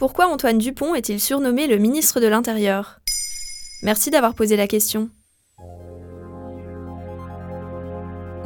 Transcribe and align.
Pourquoi 0.00 0.28
Antoine 0.28 0.56
Dupont 0.56 0.94
est-il 0.94 1.20
surnommé 1.20 1.66
le 1.66 1.76
ministre 1.76 2.20
de 2.20 2.26
l'Intérieur? 2.26 3.00
Merci 3.82 4.10
d'avoir 4.10 4.32
posé 4.32 4.56
la 4.56 4.66
question. 4.66 5.10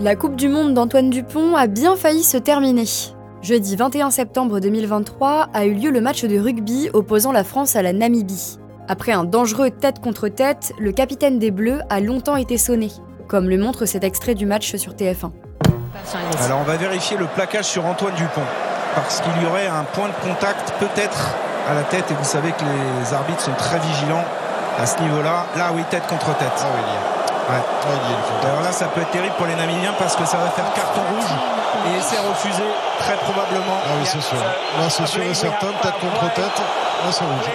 La 0.01 0.17
Coupe 0.17 0.35
du 0.35 0.49
Monde 0.49 0.75
d'Antoine 0.75 1.11
Dupont 1.11 1.55
a 1.55 1.69
bien 1.69 1.95
failli 1.95 2.25
se 2.25 2.39
terminer. 2.39 2.87
Jeudi 3.41 3.77
21 3.77 4.11
septembre 4.11 4.59
2023 4.59 5.51
a 5.55 5.65
eu 5.65 5.75
lieu 5.75 5.93
le 5.93 6.01
match 6.01 6.25
de 6.25 6.41
rugby 6.41 6.91
opposant 6.93 7.31
la 7.31 7.45
France 7.45 7.77
à 7.77 7.83
la 7.83 7.93
Namibie. 7.93 8.59
Après 8.89 9.13
un 9.13 9.23
dangereux 9.23 9.71
tête 9.71 10.01
contre 10.01 10.27
tête, 10.27 10.73
le 10.81 10.91
capitaine 10.91 11.39
des 11.39 11.53
Bleus 11.53 11.83
a 11.89 12.01
longtemps 12.01 12.35
été 12.35 12.59
sonné, 12.59 12.91
comme 13.29 13.49
le 13.49 13.59
montre 13.59 13.87
cet 13.87 14.03
extrait 14.03 14.35
du 14.35 14.45
match 14.45 14.75
sur 14.75 14.95
TF1. 14.95 15.31
Alors 16.47 16.59
on 16.63 16.65
va 16.65 16.77
vérifier 16.77 17.17
le 17.17 17.27
plaquage 17.27 17.67
sur 17.67 17.87
Antoine 17.87 18.17
Dupont, 18.17 18.43
parce 18.95 19.21
qu'il 19.21 19.43
y 19.43 19.47
aurait 19.47 19.67
un 19.67 19.85
point 19.85 20.09
de 20.09 20.29
contact 20.29 20.75
peut-être 20.79 21.35
à 21.69 21.75
la 21.75 21.83
tête, 21.83 22.11
et 22.11 22.15
vous 22.15 22.25
savez 22.25 22.53
que 22.53 22.65
les 22.65 23.15
arbitres 23.15 23.41
sont 23.41 23.55
très 23.59 23.79
vigilants 23.79 24.25
à 24.81 24.87
ce 24.87 24.99
niveau-là. 25.01 25.47
Là 25.57 25.71
oui, 25.75 25.83
tête 25.91 26.07
contre 26.07 26.37
tête. 26.37 26.53
Ah 26.61 26.67
ouais. 26.67 27.59
Alors 28.49 28.63
là, 28.63 28.73
ça 28.73 28.87
peut 28.87 29.03
être 29.03 29.11
terrible 29.11 29.35
pour 29.37 29.47
les 29.47 29.55
Namibiens 29.55 29.93
parce 29.99 30.17
que 30.17 30.25
ça 30.25 30.39
va 30.39 30.49
faire 30.49 30.65
carton 30.73 31.03
rouge 31.15 31.31
et 31.87 31.99
essai 31.99 32.17
refusé, 32.27 32.63
très 32.99 33.17
probablement. 33.17 33.79
Ah 33.85 33.91
oui, 34.01 34.07
c'est 34.07 34.23
sûr. 34.23 34.39
Là, 34.39 34.89
c'est 34.89 35.07
sûr 35.07 35.23
et 35.23 35.35
certain, 35.35 35.69
tête 35.83 35.93
contre 36.01 36.33
tête, 36.33 36.45
là, 36.47 37.11
c'est 37.11 37.25
rouge. 37.25 37.51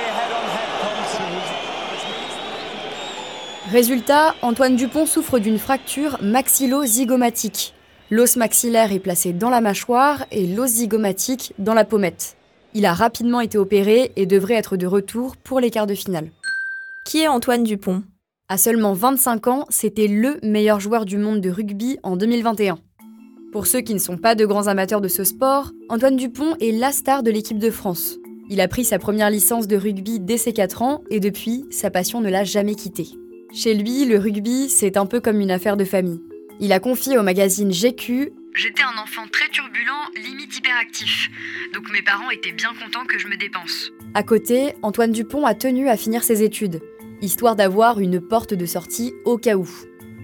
Résultat, 3.71 4.33
Antoine 4.41 4.75
Dupont 4.75 5.05
souffre 5.05 5.39
d'une 5.39 5.59
fracture 5.59 6.17
maxillo-zygomatique. 6.21 7.73
L'os 8.11 8.37
maxillaire 8.37 8.91
est 8.91 8.99
placé 8.99 9.33
dans 9.33 9.51
la 9.51 9.61
mâchoire 9.61 10.25
et 10.31 10.47
l'os 10.47 10.71
zygomatique 10.71 11.53
dans 11.59 11.75
la 11.75 11.85
pommette. 11.85 12.37
Il 12.73 12.87
a 12.87 12.93
rapidement 12.93 13.39
été 13.39 13.59
opéré 13.59 14.11
et 14.15 14.25
devrait 14.25 14.55
être 14.55 14.77
de 14.77 14.87
retour 14.87 15.37
pour 15.37 15.59
les 15.59 15.69
quarts 15.69 15.85
de 15.85 15.93
finale. 15.93 16.31
Qui 17.05 17.19
est 17.19 17.27
Antoine 17.27 17.63
Dupont? 17.63 18.01
À 18.47 18.57
seulement 18.57 18.93
25 18.93 19.47
ans, 19.47 19.65
c'était 19.69 20.07
le 20.07 20.39
meilleur 20.41 20.79
joueur 20.79 21.05
du 21.05 21.19
monde 21.19 21.39
de 21.39 21.51
rugby 21.51 21.99
en 22.01 22.17
2021. 22.17 22.79
Pour 23.51 23.67
ceux 23.67 23.81
qui 23.81 23.93
ne 23.93 23.99
sont 23.99 24.17
pas 24.17 24.33
de 24.33 24.45
grands 24.45 24.65
amateurs 24.65 25.01
de 25.01 25.07
ce 25.07 25.23
sport, 25.23 25.71
Antoine 25.87 26.15
Dupont 26.15 26.55
est 26.59 26.71
la 26.71 26.91
star 26.91 27.21
de 27.21 27.29
l'équipe 27.29 27.59
de 27.59 27.69
France. 27.69 28.17
Il 28.49 28.59
a 28.59 28.67
pris 28.67 28.85
sa 28.85 28.97
première 28.97 29.29
licence 29.29 29.67
de 29.67 29.77
rugby 29.77 30.19
dès 30.19 30.37
ses 30.37 30.53
4 30.53 30.81
ans 30.81 31.03
et 31.11 31.19
depuis, 31.19 31.65
sa 31.69 31.91
passion 31.91 32.21
ne 32.21 32.29
l'a 32.29 32.43
jamais 32.43 32.73
quitté. 32.73 33.07
Chez 33.53 33.75
lui, 33.75 34.05
le 34.05 34.17
rugby, 34.17 34.67
c'est 34.67 34.97
un 34.97 35.05
peu 35.05 35.19
comme 35.19 35.39
une 35.39 35.51
affaire 35.51 35.77
de 35.77 35.85
famille. 35.85 36.21
Il 36.61 36.73
a 36.73 36.79
confié 36.81 37.17
au 37.17 37.23
magazine 37.23 37.71
GQ 37.71 38.33
J'étais 38.53 38.83
un 38.83 39.01
enfant 39.01 39.21
très 39.31 39.47
turbulent, 39.47 40.11
limite 40.21 40.57
hyperactif. 40.57 41.29
Donc 41.73 41.89
mes 41.89 42.01
parents 42.01 42.29
étaient 42.31 42.51
bien 42.51 42.71
contents 42.83 43.05
que 43.05 43.17
je 43.17 43.27
me 43.27 43.37
dépense. 43.37 43.91
À 44.13 44.23
côté, 44.23 44.73
Antoine 44.81 45.13
Dupont 45.13 45.45
a 45.45 45.53
tenu 45.53 45.87
à 45.87 45.95
finir 45.95 46.21
ses 46.21 46.43
études, 46.43 46.81
histoire 47.21 47.55
d'avoir 47.55 48.01
une 48.01 48.19
porte 48.19 48.53
de 48.53 48.65
sortie 48.65 49.13
au 49.23 49.37
cas 49.37 49.55
où. 49.55 49.69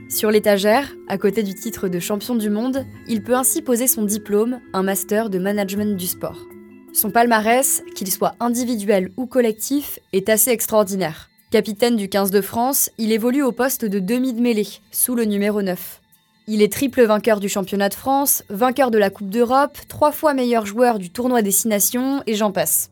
Sur 0.10 0.30
l'étagère, 0.30 0.94
à 1.08 1.18
côté 1.18 1.42
du 1.42 1.54
titre 1.54 1.88
de 1.88 2.00
champion 2.00 2.36
du 2.36 2.50
monde, 2.50 2.86
il 3.08 3.24
peut 3.24 3.36
ainsi 3.36 3.62
poser 3.62 3.88
son 3.88 4.04
diplôme, 4.04 4.60
un 4.74 4.84
master 4.84 5.30
de 5.30 5.40
management 5.40 5.96
du 5.96 6.06
sport. 6.06 6.46
Son 6.92 7.12
palmarès, 7.12 7.82
qu'il 7.96 8.12
soit 8.12 8.36
individuel 8.42 9.10
ou 9.16 9.26
collectif, 9.26 10.00
est 10.12 10.28
assez 10.28 10.52
extraordinaire. 10.52 11.30
Capitaine 11.50 11.96
du 11.96 12.10
15 12.10 12.32
de 12.32 12.42
France, 12.42 12.90
il 12.98 13.14
évolue 13.14 13.44
au 13.44 13.54
poste 13.54 13.86
de 13.86 14.00
demi 14.00 14.34
de 14.34 14.42
mêlée, 14.42 14.68
sous 14.92 15.16
le 15.16 15.24
numéro 15.24 15.62
9. 15.62 16.02
Il 16.48 16.62
est 16.62 16.72
triple 16.72 17.04
vainqueur 17.04 17.40
du 17.40 17.50
championnat 17.50 17.90
de 17.90 17.96
France, 17.96 18.44
vainqueur 18.50 18.92
de 18.92 19.00
la 19.00 19.10
Coupe 19.10 19.32
d'Europe, 19.32 19.80
trois 19.88 20.12
fois 20.12 20.36
meilleur 20.36 20.68
joueur 20.68 21.00
du 21.00 21.10
tournoi 21.10 21.42
des 21.42 21.56
Nations, 21.66 22.22
et 22.28 22.36
j'en 22.36 22.52
passe. 22.52 22.92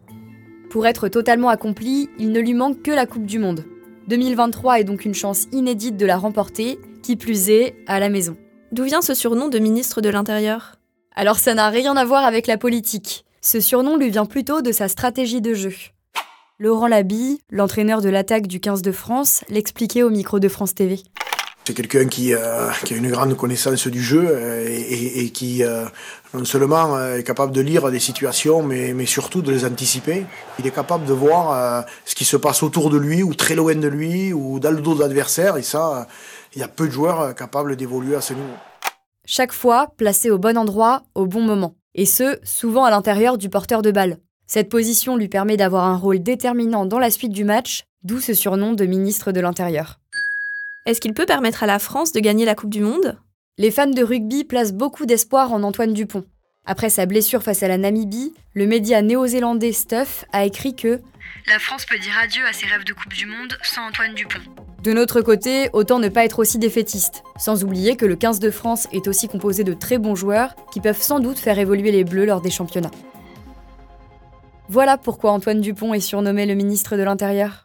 Pour 0.71 0.87
être 0.87 1.07
totalement 1.07 1.49
accompli, 1.49 2.09
il 2.17 2.31
ne 2.31 2.39
lui 2.39 2.55
manque 2.55 2.81
que 2.81 2.89
la 2.89 3.05
Coupe 3.05 3.27
du 3.27 3.37
Monde. 3.37 3.65
2023 4.07 4.79
est 4.79 4.83
donc 4.83 5.05
une 5.05 5.13
chance 5.13 5.45
inédite 5.51 5.97
de 5.97 6.05
la 6.07 6.17
remporter, 6.17 6.79
qui 7.03 7.15
plus 7.15 7.51
est, 7.51 7.75
à 7.85 7.99
la 7.99 8.09
maison. 8.09 8.35
D'où 8.71 8.85
vient 8.85 9.03
ce 9.03 9.13
surnom 9.13 9.49
de 9.49 9.59
ministre 9.59 10.01
de 10.01 10.09
l'Intérieur? 10.09 10.77
Alors 11.15 11.37
ça 11.37 11.53
n'a 11.53 11.69
rien 11.69 11.95
à 11.95 12.05
voir 12.05 12.25
avec 12.25 12.47
la 12.47 12.57
politique. 12.57 13.23
Ce 13.39 13.59
surnom 13.59 13.97
lui 13.97 14.09
vient 14.09 14.25
plutôt 14.25 14.63
de 14.63 14.71
sa 14.71 14.87
stratégie 14.87 15.41
de 15.41 15.53
jeu. 15.53 15.75
Laurent 16.57 16.87
Labille, 16.87 17.37
l'entraîneur 17.51 18.01
de 18.01 18.09
l'attaque 18.09 18.47
du 18.47 18.59
15 18.59 18.81
de 18.81 18.91
France, 18.91 19.43
l'expliquait 19.49 20.01
au 20.01 20.09
micro 20.09 20.39
de 20.39 20.47
France 20.47 20.73
TV. 20.73 21.03
C'est 21.65 21.73
quelqu'un 21.73 22.07
qui, 22.07 22.33
euh, 22.33 22.69
qui, 22.83 22.93
a 22.93 22.97
une 22.97 23.09
grande 23.09 23.37
connaissance 23.37 23.87
du 23.87 24.01
jeu 24.01 24.27
euh, 24.27 24.67
et, 24.67 25.29
qui 25.29 25.63
euh, 25.63 25.85
non 26.33 26.43
seulement 26.43 26.99
est 26.99 27.23
capable 27.23 27.53
de 27.53 27.61
lire 27.61 27.89
des 27.89 28.01
situations, 28.01 28.61
mais, 28.61 28.93
mais, 28.93 29.05
surtout 29.05 29.41
de 29.41 29.49
les 29.49 29.63
anticiper. 29.63 30.25
Il 30.59 30.67
est 30.67 30.75
capable 30.75 31.05
de 31.05 31.13
voir 31.13 31.85
ce 32.03 32.15
qui 32.15 32.25
se 32.25 32.35
passe 32.35 32.63
autour 32.63 32.89
de 32.89 32.97
lui, 32.97 33.23
ou 33.23 33.33
très 33.33 33.55
loin 33.55 33.75
de 33.75 33.87
lui, 33.87 34.33
ou 34.33 34.59
dans 34.59 34.71
le 34.71 34.81
dos 34.81 34.93
de 34.95 34.99
l'adversaire. 34.99 35.55
Et 35.55 35.61
ça, 35.61 36.07
il 36.53 36.59
y 36.59 36.63
a 36.63 36.67
peu 36.67 36.87
de 36.87 36.91
joueurs 36.91 37.33
capables 37.33 37.77
d'évoluer 37.77 38.15
à 38.15 38.21
ce 38.21 38.33
niveau. 38.33 38.55
Chaque 39.25 39.53
fois, 39.53 39.87
placé 39.95 40.31
au 40.31 40.37
bon 40.37 40.57
endroit, 40.57 41.03
au 41.15 41.27
bon 41.27 41.41
moment. 41.41 41.75
Et 41.95 42.05
ce, 42.05 42.39
souvent 42.43 42.83
à 42.83 42.89
l'intérieur 42.89 43.37
du 43.37 43.49
porteur 43.49 43.81
de 43.81 43.91
balle. 43.91 44.17
Cette 44.47 44.69
position 44.69 45.15
lui 45.15 45.29
permet 45.29 45.55
d'avoir 45.55 45.85
un 45.85 45.95
rôle 45.95 46.21
déterminant 46.21 46.85
dans 46.85 46.99
la 46.99 47.09
suite 47.09 47.31
du 47.31 47.45
match, 47.45 47.83
d'où 48.03 48.19
ce 48.19 48.33
surnom 48.33 48.73
de 48.73 48.85
ministre 48.85 49.31
de 49.31 49.39
l'Intérieur. 49.39 49.99
Est-ce 50.85 50.99
qu'il 50.99 51.13
peut 51.13 51.25
permettre 51.25 51.63
à 51.63 51.65
la 51.65 51.79
France 51.79 52.11
de 52.11 52.19
gagner 52.19 52.43
la 52.43 52.55
Coupe 52.55 52.69
du 52.69 52.81
Monde? 52.81 53.17
Les 53.57 53.71
fans 53.71 53.87
de 53.87 54.03
rugby 54.03 54.43
placent 54.43 54.73
beaucoup 54.73 55.05
d'espoir 55.05 55.53
en 55.53 55.63
Antoine 55.63 55.93
Dupont. 55.93 56.25
Après 56.65 56.89
sa 56.89 57.05
blessure 57.05 57.41
face 57.41 57.63
à 57.63 57.69
la 57.69 57.77
Namibie, 57.77 58.33
le 58.53 58.67
média 58.67 59.01
néo-zélandais 59.01 59.71
Stuff 59.71 60.25
a 60.33 60.43
écrit 60.43 60.75
que 60.75 60.99
La 61.47 61.59
France 61.59 61.85
peut 61.85 61.97
dire 61.97 62.11
adieu 62.21 62.43
à 62.45 62.51
ses 62.51 62.65
rêves 62.65 62.83
de 62.83 62.91
Coupe 62.91 63.13
du 63.13 63.25
Monde 63.25 63.57
sans 63.63 63.87
Antoine 63.87 64.13
Dupont. 64.13 64.41
De 64.81 64.91
notre 64.91 65.21
côté, 65.21 65.69
autant 65.71 65.99
ne 65.99 66.09
pas 66.09 66.25
être 66.25 66.39
aussi 66.39 66.57
défaitiste, 66.57 67.23
sans 67.37 67.63
oublier 67.63 67.95
que 67.95 68.05
le 68.05 68.17
15 68.17 68.41
de 68.41 68.51
France 68.51 68.89
est 68.91 69.07
aussi 69.07 69.29
composé 69.29 69.63
de 69.63 69.73
très 69.73 69.97
bons 69.97 70.15
joueurs 70.15 70.53
qui 70.73 70.81
peuvent 70.81 71.01
sans 71.01 71.21
doute 71.21 71.39
faire 71.39 71.59
évoluer 71.59 71.93
les 71.93 72.03
Bleus 72.03 72.25
lors 72.25 72.41
des 72.41 72.51
championnats. 72.51 72.91
Voilà 74.67 74.97
pourquoi 74.97 75.31
Antoine 75.31 75.61
Dupont 75.61 75.93
est 75.93 76.01
surnommé 76.01 76.45
le 76.45 76.55
ministre 76.55 76.97
de 76.97 77.03
l'Intérieur. 77.03 77.62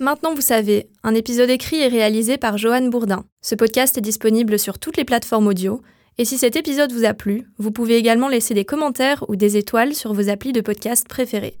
Maintenant 0.00 0.34
vous 0.34 0.40
savez, 0.40 0.88
un 1.04 1.14
épisode 1.14 1.50
écrit 1.50 1.80
et 1.80 1.86
réalisé 1.86 2.36
par 2.36 2.58
Johan 2.58 2.88
Bourdin. 2.88 3.24
Ce 3.42 3.54
podcast 3.54 3.96
est 3.96 4.00
disponible 4.00 4.58
sur 4.58 4.80
toutes 4.80 4.96
les 4.96 5.04
plateformes 5.04 5.46
audio, 5.46 5.82
et 6.18 6.24
si 6.24 6.36
cet 6.36 6.56
épisode 6.56 6.92
vous 6.92 7.04
a 7.04 7.14
plu, 7.14 7.46
vous 7.58 7.70
pouvez 7.70 7.96
également 7.96 8.28
laisser 8.28 8.54
des 8.54 8.64
commentaires 8.64 9.24
ou 9.28 9.36
des 9.36 9.56
étoiles 9.56 9.94
sur 9.94 10.12
vos 10.12 10.28
applis 10.28 10.52
de 10.52 10.60
podcast 10.60 11.06
préférés. 11.08 11.58